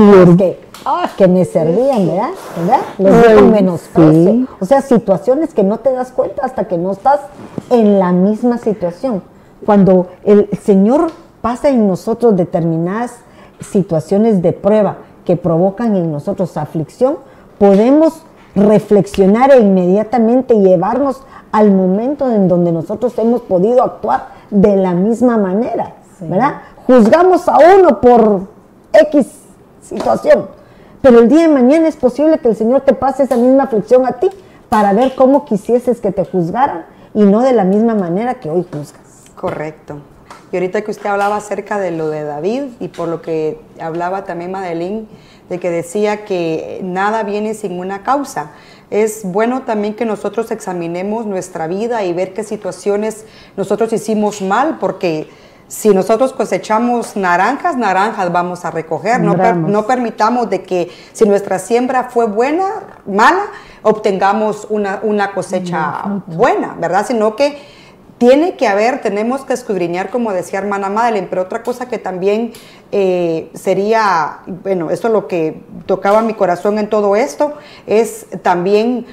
[0.83, 2.29] cosas que, me servían, ¿verdad?
[2.57, 3.33] ¿verdad?
[3.33, 3.81] Los menos
[4.59, 7.19] O sea, situaciones que no te das cuenta hasta que no estás
[7.69, 9.23] en la misma situación.
[9.65, 13.15] Cuando el Señor pasa en nosotros determinadas
[13.59, 17.17] situaciones de prueba que provocan en nosotros aflicción,
[17.59, 18.23] podemos
[18.55, 25.37] reflexionar e inmediatamente llevarnos al momento en donde nosotros hemos podido actuar de la misma
[25.37, 26.61] manera, ¿verdad?
[26.87, 28.41] Juzgamos a uno por
[28.93, 29.41] X
[29.81, 30.47] situación,
[31.01, 34.05] pero el día de mañana es posible que el Señor te pase esa misma aflicción
[34.05, 34.29] a ti
[34.69, 38.65] para ver cómo quisieses que te juzgaran y no de la misma manera que hoy
[38.71, 39.01] juzgas.
[39.35, 39.97] Correcto.
[40.51, 44.25] Y ahorita que usted hablaba acerca de lo de David y por lo que hablaba
[44.25, 45.07] también Madeline,
[45.49, 48.51] de que decía que nada viene sin una causa.
[48.89, 54.77] Es bueno también que nosotros examinemos nuestra vida y ver qué situaciones nosotros hicimos mal,
[54.79, 55.29] porque
[55.71, 59.21] si nosotros cosechamos naranjas, naranjas vamos a recoger.
[59.21, 62.65] No, no, permitamos de que si nuestra siembra fue buena,
[63.07, 63.43] mala,
[63.81, 67.05] obtengamos una, una cosecha buena, ¿verdad?
[67.07, 67.57] Sino que
[68.17, 72.51] tiene que haber, tenemos que escudriñar, como decía hermana Madeleine, pero otra cosa que también
[72.91, 77.53] eh, sería, bueno, eso es lo que tocaba mi corazón en todo esto,
[77.87, 79.05] es también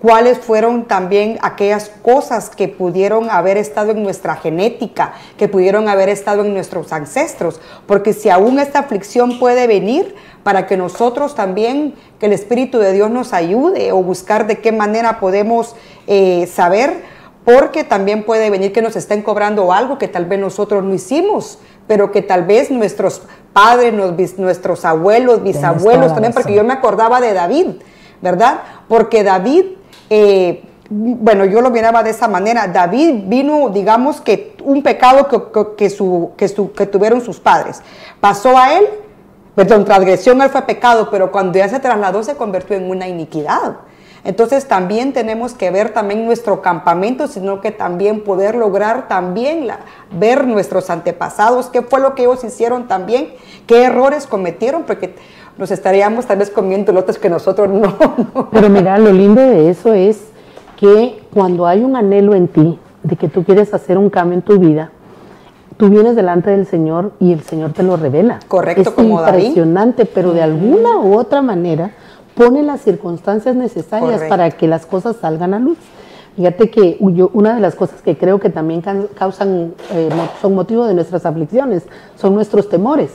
[0.00, 6.08] cuáles fueron también aquellas cosas que pudieron haber estado en nuestra genética, que pudieron haber
[6.08, 11.94] estado en nuestros ancestros, porque si aún esta aflicción puede venir para que nosotros también,
[12.18, 15.74] que el Espíritu de Dios nos ayude o buscar de qué manera podemos
[16.06, 17.02] eh, saber,
[17.44, 21.58] porque también puede venir que nos estén cobrando algo que tal vez nosotros no hicimos,
[21.86, 23.22] pero que tal vez nuestros
[23.54, 23.94] padres,
[24.38, 27.66] nuestros abuelos, bisabuelos también, porque yo me acordaba de David,
[28.20, 28.60] ¿verdad?
[28.86, 29.77] Porque David,
[30.10, 36.86] eh, bueno, yo lo miraba de esa manera, David vino, digamos que un pecado que,
[36.86, 37.82] tuvieron sus padres,
[38.20, 38.86] pasó a él,
[39.54, 43.76] perdón, transgresión él fue pecado, pero cuando ya se trasladó se convirtió en una iniquidad.
[44.24, 49.68] Entonces también tenemos que ver también nuestro campamento, sino que también poder lograr también
[50.10, 53.32] ver nuestros antepasados, qué fue lo que ellos hicieron también,
[53.66, 55.14] qué errores cometieron, porque
[55.58, 57.68] nos estaríamos tal vez comiendo lotes que nosotros
[58.34, 60.28] no, Pero mira, lo lindo de eso es
[60.76, 64.42] que cuando hay un anhelo en ti de que tú quieres hacer un cambio en
[64.42, 64.90] tu vida,
[65.76, 68.38] tú vienes delante del Señor y el Señor te lo revela.
[68.46, 71.92] Correcto, es como impresionante, pero de alguna u otra manera
[72.34, 75.78] pone las circunstancias necesarias para que las cosas salgan a luz.
[76.36, 78.80] Fíjate que yo, una de las cosas que creo que también
[79.16, 80.08] causan, eh,
[80.40, 81.82] son motivo de nuestras aflicciones,
[82.14, 83.10] son nuestros temores.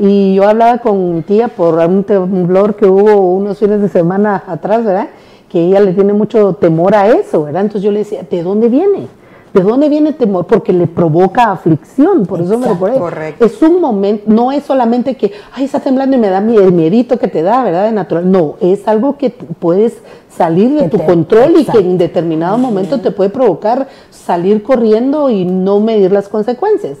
[0.00, 4.42] Y yo hablaba con mi tía por un temblor que hubo unos fines de semana
[4.46, 5.08] atrás, ¿verdad?
[5.46, 7.62] Que ella le tiene mucho temor a eso, ¿verdad?
[7.62, 9.08] Entonces yo le decía, ¿de dónde viene?
[9.52, 10.46] ¿De dónde viene temor?
[10.46, 13.44] Porque le provoca aflicción, por eso me lo Correcto.
[13.44, 17.18] Es un momento, no es solamente que, ay, está temblando y me da el miedito
[17.18, 17.84] que te da, ¿verdad?
[17.84, 18.30] De natural.
[18.30, 19.98] No, es algo que puedes
[20.30, 25.44] salir de tu control y que en determinado momento te puede provocar salir corriendo y
[25.44, 26.98] no medir las consecuencias.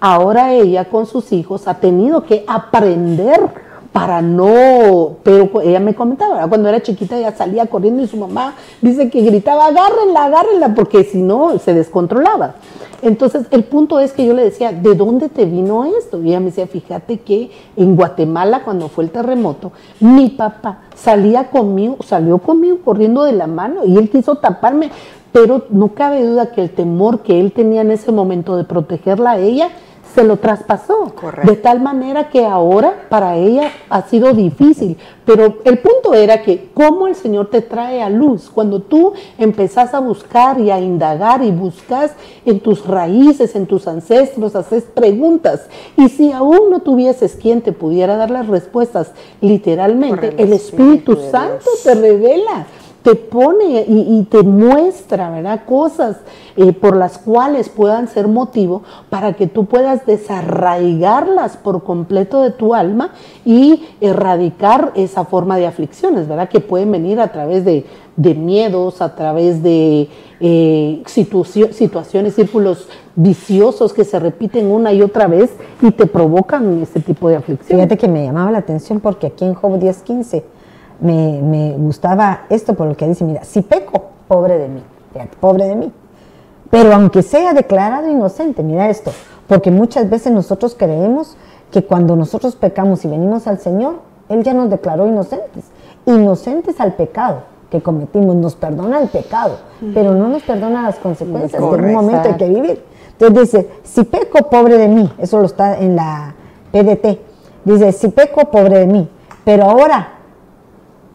[0.00, 3.40] Ahora ella con sus hijos ha tenido que aprender
[3.92, 8.54] para no, pero ella me comentaba, cuando era chiquita ella salía corriendo y su mamá
[8.82, 12.56] dice que gritaba, agárrenla, agárrenla, porque si no se descontrolaba.
[13.02, 16.22] Entonces el punto es que yo le decía, ¿de dónde te vino esto?
[16.22, 21.50] Y ella me decía, fíjate que en Guatemala cuando fue el terremoto, mi papá salía
[21.50, 24.90] conmigo, salió conmigo corriendo de la mano y él quiso taparme,
[25.32, 29.32] pero no cabe duda que el temor que él tenía en ese momento de protegerla
[29.32, 29.68] a ella,
[30.16, 31.12] se lo traspasó.
[31.44, 34.96] De tal manera que ahora para ella ha sido difícil.
[35.26, 38.48] Pero el punto era que cómo el Señor te trae a luz.
[38.48, 42.12] Cuando tú empezás a buscar y a indagar y buscas
[42.46, 45.68] en tus raíces, en tus ancestros, haces preguntas.
[45.98, 51.66] Y si aún no tuvieses quien te pudiera dar las respuestas literalmente, el, Espíritu Santo
[51.84, 52.66] te revela
[53.06, 55.60] te pone y, te muestra, ¿verdad?
[55.64, 56.16] Cosas
[56.56, 62.50] eh, por las cuales puedan ser motivo para que tú puedas desarraigarlas por completo de
[62.50, 63.12] tu alma
[63.44, 66.48] y erradicar esa forma de aflicciones, ¿verdad?
[66.48, 67.84] Que pueden venir a través de,
[68.16, 70.08] miedos, a través de
[70.40, 76.98] eh, situaciones, círculos viciosos que se repiten una y otra vez y te provocan ese
[76.98, 77.78] tipo de aflicción.
[77.78, 80.42] Fíjate que me llamaba la atención porque aquí en Job 10.15
[81.00, 84.82] me, gustaba esto por lo que dice, mira, si peco, pobre de mí,
[85.40, 85.92] pobre de mí.
[86.70, 89.12] Pero aunque sea declarado inocente, mira esto,
[89.46, 91.36] porque muchas veces nosotros creemos
[91.70, 93.96] que cuando nosotros pecamos y venimos al Señor,
[94.28, 95.64] Él ya nos declaró inocentes,
[96.06, 99.58] inocentes al pecado que cometimos, nos perdona el pecado,
[99.92, 102.84] pero no nos perdona las consecuencias de un momento hay que vivir.
[103.18, 106.34] Entonces dice, si peco, pobre de mí, eso lo está en la
[106.70, 107.18] PDT,
[107.64, 109.08] dice, si peco, pobre de mí,
[109.44, 110.15] pero ahora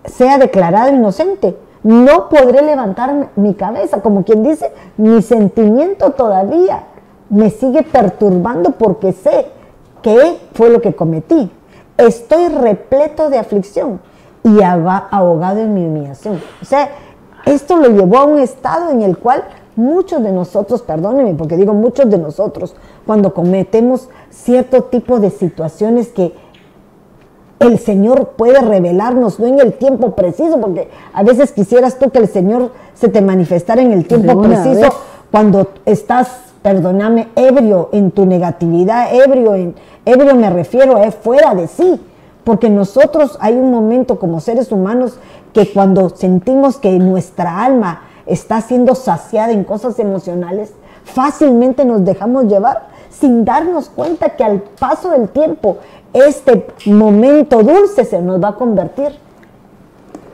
[0.05, 1.57] sea declarado inocente.
[1.83, 6.83] No podré levantar mi cabeza, como quien dice, mi sentimiento todavía
[7.29, 9.47] me sigue perturbando porque sé
[10.01, 11.51] que fue lo que cometí.
[11.97, 13.99] Estoy repleto de aflicción
[14.43, 16.41] y ahogado en mi humillación.
[16.61, 16.89] O sea,
[17.45, 19.43] esto lo llevó a un estado en el cual
[19.75, 26.09] muchos de nosotros, perdónenme porque digo muchos de nosotros, cuando cometemos cierto tipo de situaciones
[26.09, 26.33] que
[27.61, 32.19] el Señor puede revelarnos, no en el tiempo preciso, porque a veces quisieras tú que
[32.19, 34.89] el Señor se te manifestara en el tiempo preciso
[35.31, 36.27] cuando estás,
[36.61, 42.01] perdóname, ebrio en tu negatividad, ebrio, en, ebrio me refiero a fuera de sí,
[42.43, 45.17] porque nosotros hay un momento como seres humanos
[45.53, 52.45] que cuando sentimos que nuestra alma está siendo saciada en cosas emocionales, fácilmente nos dejamos
[52.45, 55.77] llevar sin darnos cuenta que al paso del tiempo
[56.13, 59.11] este momento dulce se nos va a convertir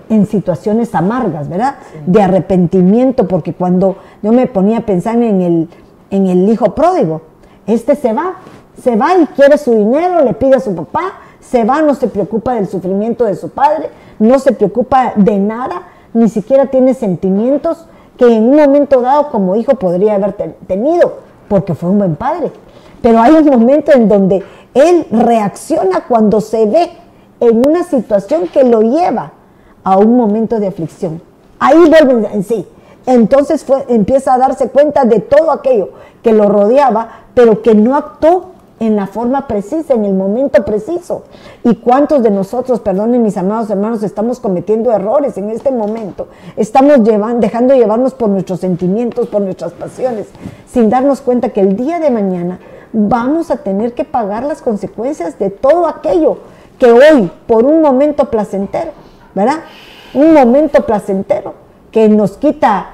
[0.09, 1.75] en situaciones amargas, ¿verdad?
[2.05, 5.69] De arrepentimiento, porque cuando yo me ponía a pensar en el,
[6.09, 7.21] en el hijo pródigo,
[7.65, 8.35] este se va,
[8.81, 12.07] se va y quiere su dinero, le pide a su papá, se va, no se
[12.07, 17.85] preocupa del sufrimiento de su padre, no se preocupa de nada, ni siquiera tiene sentimientos
[18.17, 20.33] que en un momento dado como hijo podría haber
[20.67, 22.51] tenido, porque fue un buen padre.
[23.07, 24.43] Pero hay un momento en donde
[24.73, 26.89] él reacciona cuando se ve
[27.39, 29.31] en una situación que lo lleva
[29.81, 31.21] a un momento de aflicción.
[31.57, 32.67] Ahí vuelve en sí.
[33.05, 35.91] Entonces empieza a darse cuenta de todo aquello
[36.21, 38.47] que lo rodeaba, pero que no actuó
[38.81, 41.23] en la forma precisa, en el momento preciso.
[41.63, 46.27] ¿Y cuántos de nosotros, perdonen mis amados hermanos, estamos cometiendo errores en este momento?
[46.57, 50.27] Estamos llevando, dejando llevarnos por nuestros sentimientos, por nuestras pasiones,
[50.69, 52.59] sin darnos cuenta que el día de mañana
[52.93, 56.37] vamos a tener que pagar las consecuencias de todo aquello
[56.79, 58.91] que hoy, por un momento placentero,
[59.33, 59.59] ¿verdad?
[60.13, 61.53] Un momento placentero
[61.91, 62.91] que nos quita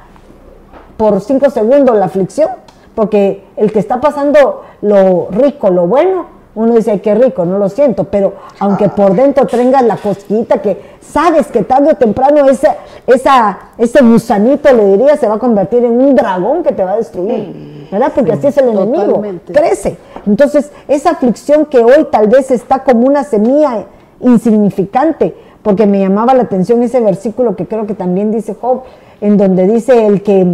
[0.98, 2.50] por cinco segundos la aflicción,
[2.96, 7.68] porque el que está pasando lo rico, lo bueno, uno dice, qué rico, no lo
[7.68, 12.70] siento, pero aunque por dentro tengas la cosquita que sabes que tarde o temprano ese,
[13.08, 16.92] esa, ese gusanito, le diría, se va a convertir en un dragón que te va
[16.92, 18.12] a destruir, ¿verdad?
[18.14, 19.98] Porque así es el enemigo, crece.
[20.28, 23.86] Entonces, esa aflicción que hoy tal vez está como una semilla
[24.20, 28.84] insignificante, porque me llamaba la atención ese versículo que creo que también dice Job,
[29.22, 30.46] en donde dice el que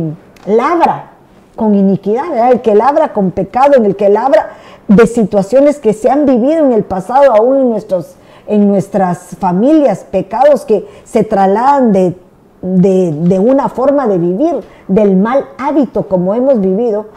[0.46, 1.12] labra
[1.60, 4.52] con iniquidad, el que labra con pecado, en el que labra
[4.88, 8.16] de situaciones que se han vivido en el pasado, aún en, nuestros,
[8.48, 12.16] en nuestras familias, pecados que se trasladan de,
[12.62, 17.08] de una forma de vivir, del mal hábito como hemos vivido,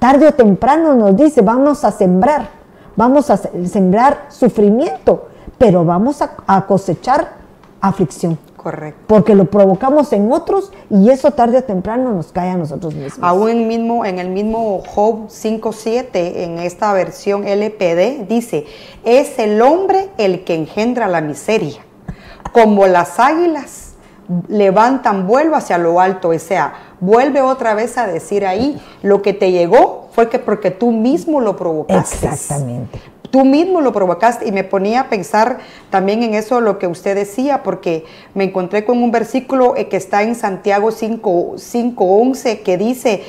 [0.00, 2.48] tarde o temprano nos dice, vamos a sembrar,
[2.96, 7.34] vamos a sembrar sufrimiento, pero vamos a cosechar
[7.80, 8.36] aflicción.
[8.62, 9.02] Correcto.
[9.08, 13.18] Porque lo provocamos en otros y eso tarde o temprano nos cae a nosotros mismos.
[13.20, 18.66] Aún en, mismo, en el mismo Job 5.7, en esta versión LPD, dice,
[19.04, 21.80] es el hombre el que engendra la miseria.
[22.52, 23.94] Como las águilas
[24.46, 29.32] levantan vuelo hacia lo alto, o sea, vuelve otra vez a decir ahí, lo que
[29.32, 32.26] te llegó fue que porque tú mismo lo provocaste.
[32.26, 35.58] Exactamente tú mismo lo provocaste y me ponía a pensar
[35.90, 39.96] también en eso lo que usted decía, porque me encontré con un versículo eh, que
[39.96, 43.24] está en Santiago 5.11 que dice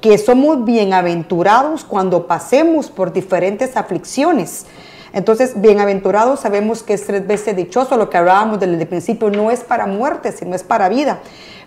[0.00, 4.64] que somos bienaventurados cuando pasemos por diferentes aflicciones.
[5.12, 9.50] Entonces, bienaventurados sabemos que es tres veces dichoso, lo que hablábamos desde el principio, no
[9.50, 11.18] es para muerte, sino es para vida.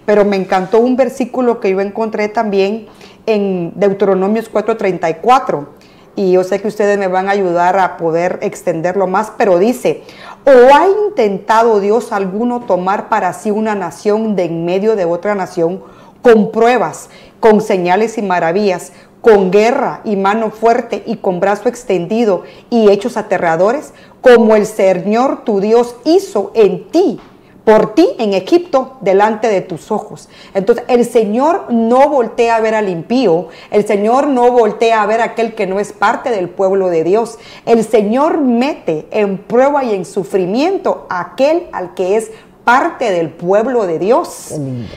[0.05, 2.87] Pero me encantó un versículo que yo encontré también
[3.25, 5.80] en Deuteronomios 4:34
[6.15, 10.03] y yo sé que ustedes me van a ayudar a poder extenderlo más, pero dice,
[10.45, 15.35] ¿o ha intentado Dios alguno tomar para sí una nación de en medio de otra
[15.35, 15.81] nación
[16.21, 22.43] con pruebas, con señales y maravillas, con guerra y mano fuerte y con brazo extendido
[22.69, 27.19] y hechos aterradores, como el Señor tu Dios hizo en ti
[27.63, 30.29] por ti en Egipto delante de tus ojos.
[30.53, 35.21] Entonces el Señor no voltea a ver al impío, el Señor no voltea a ver
[35.21, 37.37] a aquel que no es parte del pueblo de Dios.
[37.65, 42.31] El Señor mete en prueba y en sufrimiento a aquel al que es
[42.63, 44.53] parte del pueblo de Dios.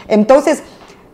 [0.08, 0.62] Entonces,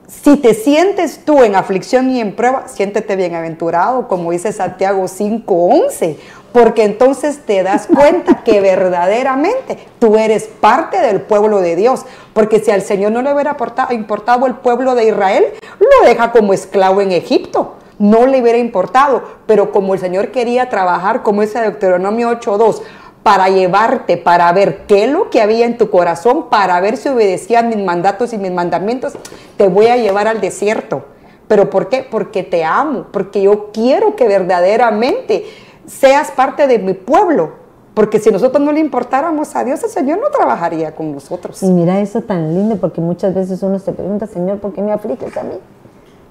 [0.07, 6.17] si te sientes tú en aflicción y en prueba, siéntete bienaventurado, como dice Santiago 5:11,
[6.53, 12.05] porque entonces te das cuenta que verdaderamente tú eres parte del pueblo de Dios.
[12.33, 13.57] Porque si al Señor no le hubiera
[13.91, 15.47] importado el pueblo de Israel,
[15.79, 17.75] lo deja como esclavo en Egipto.
[17.99, 22.81] No le hubiera importado, pero como el Señor quería trabajar, como ese Deuteronomio 8.2,
[23.23, 27.11] para llevarte, para ver qué es lo que había en tu corazón, para ver si
[27.11, 29.13] obedecían mis mandatos y mis mandamientos,
[29.59, 31.05] te voy a llevar al desierto.
[31.47, 32.07] ¿Pero por qué?
[32.09, 35.45] Porque te amo, porque yo quiero que verdaderamente
[35.91, 37.59] seas parte de mi pueblo.
[37.95, 41.61] Porque si nosotros no le importáramos a Dios, el Señor no trabajaría con nosotros.
[41.63, 44.93] Y mira eso tan lindo, porque muchas veces uno se pregunta, Señor, ¿por qué me
[44.93, 45.59] afliges a mí?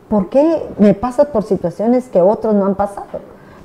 [0.08, 3.08] ¿Por qué me pasas por situaciones que otros no han pasado?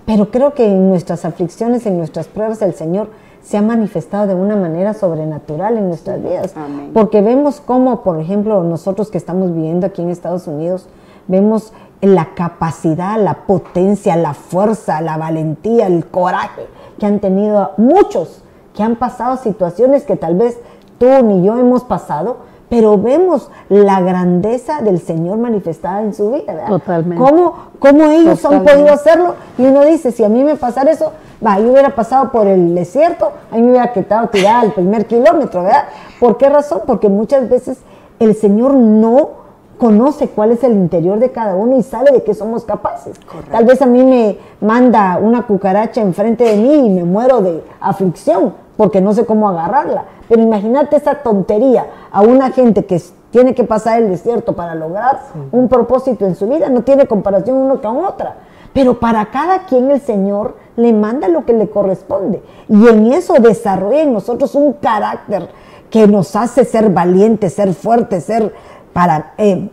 [0.04, 3.08] Pero creo que en nuestras aflicciones, en nuestras pruebas, el Señor
[3.42, 6.52] se ha manifestado de una manera sobrenatural en nuestras vidas.
[6.92, 10.88] Porque vemos cómo, por ejemplo, nosotros que estamos viviendo aquí en Estados Unidos,
[11.28, 11.72] vemos
[12.06, 16.66] la capacidad, la potencia, la fuerza, la valentía, el coraje
[16.98, 18.42] que han tenido muchos
[18.74, 20.58] que han pasado situaciones que tal vez
[20.98, 26.66] tú ni yo hemos pasado, pero vemos la grandeza del Señor manifestada en su vida.
[26.66, 27.22] Totalmente.
[27.22, 29.34] ¿Cómo, cómo ellos han podido hacerlo?
[29.58, 31.12] Y uno dice, si a mí me pasara eso,
[31.44, 35.62] va, yo hubiera pasado por el desierto, ahí me hubiera quedado tirada al primer kilómetro,
[35.62, 35.84] ¿verdad?
[36.18, 36.82] ¿Por qué razón?
[36.86, 37.78] Porque muchas veces
[38.18, 39.43] el Señor no
[39.84, 43.20] conoce cuál es el interior de cada uno y sabe de qué somos capaces.
[43.52, 47.62] Tal vez a mí me manda una cucaracha enfrente de mí y me muero de
[47.80, 50.06] aflicción porque no sé cómo agarrarla.
[50.26, 52.98] Pero imagínate esa tontería a una gente que
[53.30, 55.20] tiene que pasar el desierto para lograr
[55.52, 58.36] un propósito en su vida, no tiene comparación uno con otra.
[58.72, 62.42] Pero para cada quien el Señor le manda lo que le corresponde.
[62.70, 65.50] Y en eso desarrolla en nosotros un carácter
[65.94, 68.52] que nos hace ser valientes, ser fuertes, ser
[68.94, 69.68] para eh,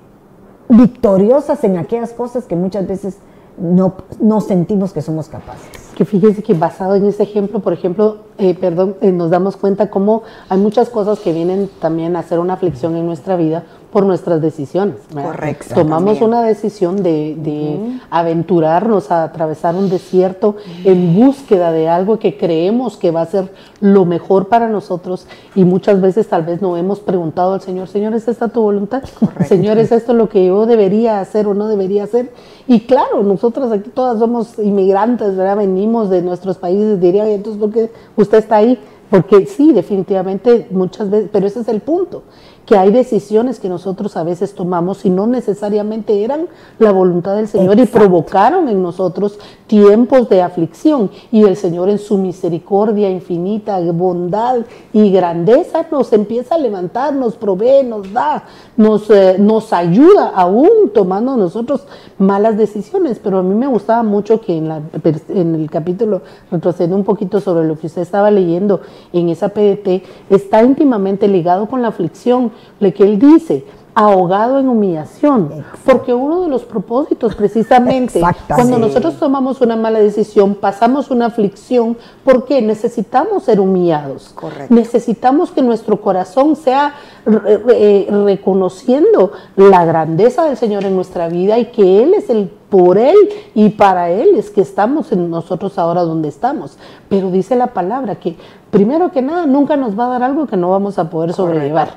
[0.67, 3.19] victoriosas en aquellas cosas que muchas veces
[3.57, 5.69] no, no sentimos que somos capaces.
[5.95, 9.89] Que fíjese que basado en ese ejemplo, por ejemplo, eh, perdón, eh, nos damos cuenta
[9.89, 14.05] cómo hay muchas cosas que vienen también a ser una aflicción en nuestra vida por
[14.05, 14.95] nuestras decisiones.
[15.13, 15.75] Correcto.
[15.75, 22.97] Tomamos una decisión de, aventurarnos a atravesar un desierto en búsqueda de algo que creemos
[22.97, 26.99] que va a ser lo mejor para nosotros y muchas veces tal vez no hemos
[26.99, 29.03] preguntado al Señor, Señor, ¿es esta tu voluntad?
[29.47, 32.31] Señor, ¿es esto lo que yo debería hacer o no debería hacer?
[32.67, 35.57] Y claro, nosotros aquí todas somos inmigrantes, ¿verdad?
[35.57, 38.79] Venimos de nuestros países, diría, entonces, ¿por qué usted está ahí?
[39.09, 42.23] Porque sí, definitivamente muchas veces, pero ese es el punto
[42.71, 46.47] que hay decisiones que nosotros a veces tomamos y no necesariamente eran
[46.79, 51.11] la voluntad del Señor y provocaron en nosotros tiempos de aflicción.
[51.33, 54.59] Y el Señor en su misericordia infinita, bondad
[54.93, 58.45] y grandeza nos empieza a levantar, nos provee, nos da,
[58.77, 61.85] nos, eh, nos ayuda aún tomando nosotros
[62.19, 63.19] malas decisiones.
[63.21, 64.81] Pero a mí me gustaba mucho que en, la,
[65.27, 68.79] en el capítulo, retrocediendo un poquito sobre lo que usted estaba leyendo
[69.11, 74.69] en esa PDT, está íntimamente ligado con la aflicción lo que él dice, ahogado en
[74.69, 81.25] humillación, porque uno de los propósitos precisamente, cuando nosotros tomamos una mala decisión, pasamos una
[81.25, 84.33] aflicción, porque necesitamos ser humillados,
[84.69, 86.95] necesitamos que nuestro corazón sea
[87.25, 92.97] eh, reconociendo la grandeza del Señor en nuestra vida y que Él es el por
[92.97, 93.17] Él
[93.53, 96.77] y para Él es que estamos en nosotros ahora donde estamos.
[97.09, 98.37] Pero dice la palabra que
[98.69, 101.89] primero que nada nunca nos va a dar algo que no vamos a poder sobrellevar.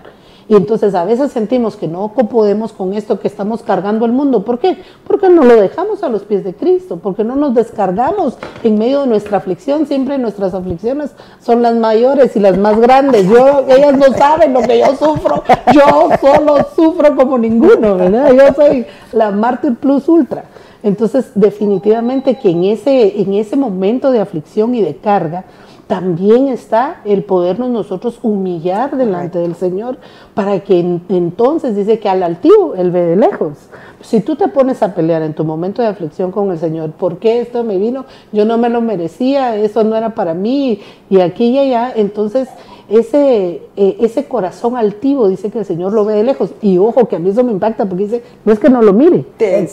[0.48, 4.44] Y entonces a veces sentimos que no podemos con esto que estamos cargando el mundo.
[4.44, 4.78] ¿Por qué?
[5.06, 9.02] Porque no lo dejamos a los pies de Cristo, porque no nos descargamos en medio
[9.02, 9.86] de nuestra aflicción.
[9.86, 13.26] Siempre nuestras aflicciones son las mayores y las más grandes.
[13.28, 15.42] Yo, ellas no saben lo que yo sufro.
[15.72, 18.32] Yo solo sufro como ninguno, ¿verdad?
[18.32, 20.44] Yo soy la mártir plus ultra.
[20.82, 25.44] Entonces, definitivamente que en ese, en ese momento de aflicción y de carga,
[25.86, 29.98] también está el podernos nosotros humillar delante del Señor
[30.34, 33.68] para que entonces dice que al altivo Él ve de lejos.
[34.00, 37.18] Si tú te pones a pelear en tu momento de aflicción con el Señor, ¿por
[37.18, 38.06] qué esto me vino?
[38.32, 40.80] Yo no me lo merecía, eso no era para mí
[41.10, 42.48] y aquí y allá, entonces
[42.88, 46.50] ese, eh, ese corazón altivo dice que el Señor lo ve de lejos.
[46.60, 48.92] Y ojo, que a mí eso me impacta porque dice, no es que no lo
[48.92, 49.24] mire,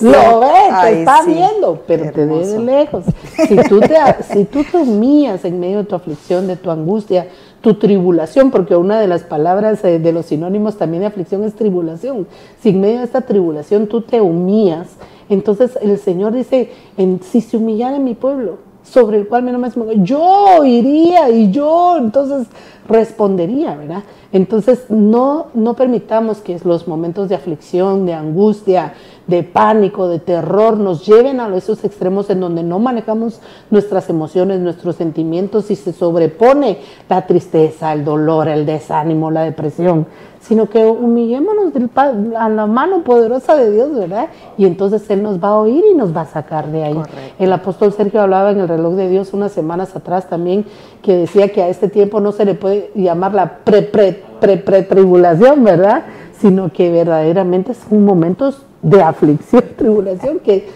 [0.01, 0.47] lo ve,
[0.84, 3.05] te está viendo, pero te ve de lejos.
[3.47, 3.95] Si tú, te,
[4.34, 7.28] si tú te humillas en medio de tu aflicción, de tu angustia,
[7.62, 11.53] tu tribulación, porque una de las palabras eh, de los sinónimos también de aflicción es
[11.53, 12.28] tribulación.
[12.62, 14.88] Si en medio de esta tribulación tú te humillas,
[15.30, 19.69] entonces el Señor dice, en, si se humillara mi pueblo, sobre el cual mi nombre
[19.69, 22.47] es yo iría y yo entonces
[22.89, 24.03] respondería, ¿verdad?
[24.33, 28.93] Entonces no, no permitamos que los momentos de aflicción, de angustia,
[29.27, 33.39] de pánico, de terror nos lleven a esos extremos en donde no manejamos
[33.69, 40.05] nuestras emociones, nuestros sentimientos y se sobrepone la tristeza, el dolor, el desánimo, la depresión
[40.41, 44.27] sino que humillémonos a la mano poderosa de Dios, ¿verdad?
[44.57, 46.97] Y entonces Él nos va a oír y nos va a sacar de ahí.
[47.37, 50.65] El apóstol Sergio hablaba en el reloj de Dios unas semanas atrás también,
[51.03, 56.05] que decía que a este tiempo no se le puede llamar la pre-pre-pre-tribulación, ¿verdad?
[56.39, 60.67] Sino que verdaderamente son momentos de aflicción, tribulación, que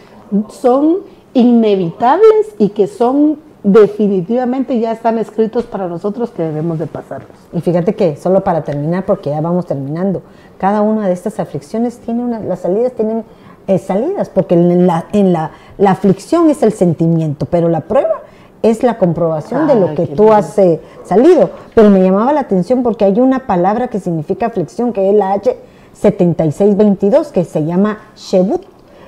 [0.50, 0.98] son
[1.34, 7.36] inevitables y que son definitivamente ya están escritos para nosotros que debemos de pasarlos.
[7.52, 10.22] Y fíjate que, solo para terminar, porque ya vamos terminando,
[10.60, 13.24] cada una de estas aflicciones tiene una, las salidas tienen
[13.66, 15.50] eh, salidas, porque en, la, en la,
[15.80, 18.22] la, aflicción es el sentimiento, pero la prueba
[18.62, 21.50] es la comprobación de lo que tú has eh, salido.
[21.74, 25.36] Pero me llamaba la atención porque hay una palabra que significa aflicción, que es la
[25.36, 28.62] H7622, que se llama Shebut.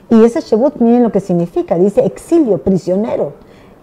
[0.09, 3.33] Y ese Shebut, miren lo que significa, dice exilio, prisionero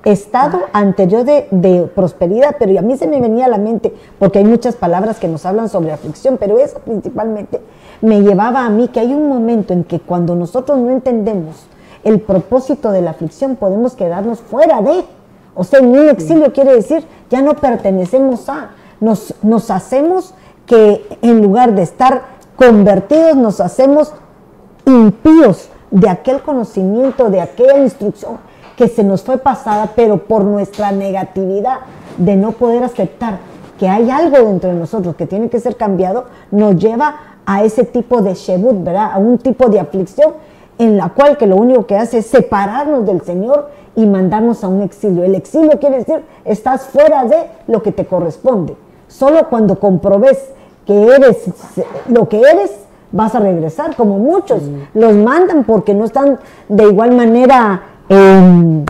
[0.05, 4.39] estado anterior de, de, prosperidad, pero a mí se me venía a la mente, porque
[4.39, 7.61] hay muchas palabras que nos hablan sobre aflicción, pero eso principalmente
[8.03, 11.67] me llevaba a mí que hay un momento en que cuando nosotros no entendemos
[12.05, 15.05] el propósito de la aflicción, podemos quedarnos fuera de,
[15.55, 20.35] O sea, en un exilio quiere decir, ya no pertenecemos a, nos, nos hacemos
[20.67, 22.23] que en lugar de estar
[22.57, 24.13] convertidos, nos hacemos
[24.85, 28.39] impíos de aquel conocimiento, de aquella instrucción
[28.77, 31.81] que se nos fue pasada, pero por nuestra negatividad
[32.19, 33.39] de no poder aceptar
[33.79, 37.17] que hay algo dentro de nosotros que tiene que ser cambiado, nos lleva
[37.47, 39.11] a ese tipo de shebut, ¿verdad?
[39.13, 40.33] A un tipo de aflicción
[40.79, 44.69] en la cual que lo único que hace es separarnos del Señor y mandarnos a
[44.69, 45.25] un exilio.
[45.25, 48.77] El exilio quiere decir, estás fuera de lo que te corresponde.
[49.09, 50.39] Solo cuando comprobes
[50.87, 51.45] que eres
[52.09, 52.73] lo que eres,
[53.13, 54.63] vas a regresar, como muchos
[54.93, 58.85] los mandan porque no están de igual manera, em,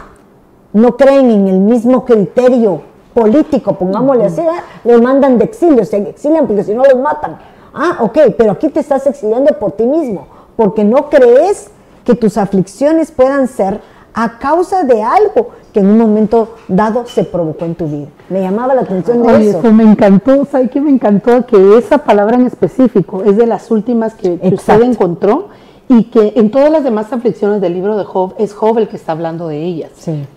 [0.73, 2.83] no creen en el mismo criterio
[3.15, 4.43] político, pongámosle así,
[4.85, 7.39] los mandan de exilio, se exilian porque si no los matan.
[7.73, 11.71] Ah, ok, pero aquí te estás exiliando por ti mismo, porque no crees
[12.05, 13.81] que tus aflicciones puedan ser
[14.15, 18.07] a causa de algo que en un momento dado se provocó en tu vida.
[18.29, 19.73] Me llamaba la atención de eso.
[19.73, 21.45] me encantó, ¿sabe qué me encantó?
[21.47, 25.49] Que esa palabra en específico es de las últimas que, usted encontró
[25.89, 28.97] y que en todas las demás aflicciones del libro de Job es Job el que
[28.97, 29.91] está hablando de ellas.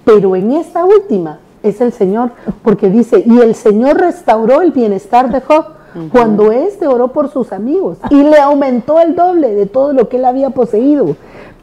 [0.03, 2.31] Pero en esta última es el Señor,
[2.63, 5.65] porque dice, y el Señor restauró el bienestar de Job
[6.11, 10.17] cuando éste oró por sus amigos y le aumentó el doble de todo lo que
[10.17, 11.15] él había poseído.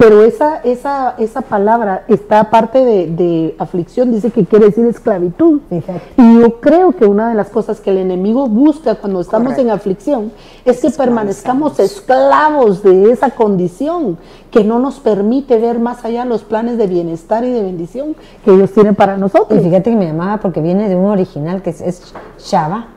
[0.05, 5.63] Pero esa, esa, esa palabra está aparte de, aflicción, dice que quiere decir esclavitud.
[6.19, 9.71] Y yo creo que una de las cosas que el enemigo busca cuando estamos en
[9.71, 10.31] aflicción
[10.67, 14.19] es que permanezcamos esclavos de esa condición
[14.51, 18.53] que no nos permite ver más allá los planes de bienestar y de bendición que
[18.53, 19.59] Dios tiene para nosotros.
[19.59, 22.89] Y fíjate que me llamaba porque viene de un original que es, es Shaba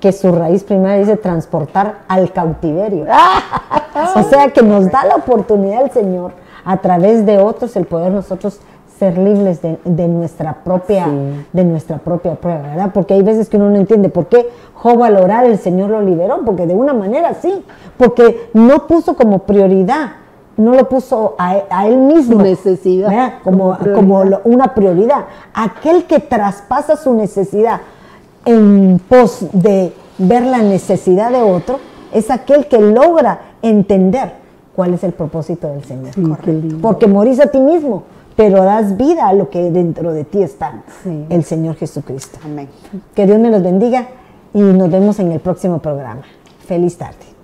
[0.00, 3.06] que su raíz primaria dice transportar al cautiverio.
[4.16, 8.12] o sea que nos da la oportunidad el Señor a través de otros el poder
[8.12, 8.60] nosotros
[8.98, 11.06] ser libres de, nuestra propia
[11.52, 12.90] de nuestra propia prueba, ¿verdad?
[12.92, 16.00] Porque hay veces que uno no entiende por qué Job al orar el Señor lo
[16.00, 17.64] liberó, porque de una manera sí,
[17.96, 20.12] porque no puso como prioridad,
[20.56, 25.26] no lo puso a, él mismo, necesidad, como, como, una prioridad.
[25.52, 27.80] Aquel que traspasa su necesidad
[28.46, 31.78] en pos de ver la necesidad de otro,
[32.12, 34.45] es aquel que logra entender
[34.76, 36.12] cuál es el propósito del Señor.
[36.80, 38.04] Porque morís a ti mismo,
[38.36, 40.84] pero das vida a lo que dentro de ti está,
[41.30, 42.38] el Señor Jesucristo.
[42.44, 42.68] Amén.
[43.14, 44.08] Que Dios me los bendiga
[44.52, 46.22] y nos vemos en el próximo programa.
[46.66, 47.35] Feliz tarde.